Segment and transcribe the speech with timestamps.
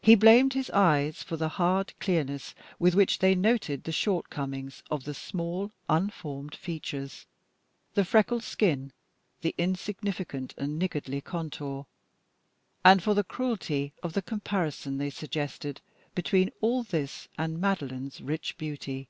[0.00, 5.04] He blamed his eyes for the hard clearness with which they noted the shortcomings of
[5.04, 7.26] the small, unformed features,
[7.92, 8.90] the freckled skin,
[9.42, 11.84] the insignificant and niggardly contour,
[12.86, 15.82] and for the cruelty of the comparison they suggested
[16.14, 19.08] between all this and Madeline's rich beauty.